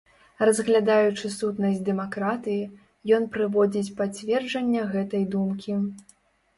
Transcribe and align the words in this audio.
Разглядаючы 0.49 1.31
сутнасць 1.33 1.83
дэмакратыі, 1.91 2.65
ён 3.21 3.31
прыводзіць 3.39 3.95
пацверджання 4.03 4.91
гэтай 4.99 5.33
думкі. 5.39 5.83